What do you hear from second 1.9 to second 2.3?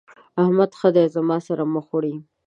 وړي.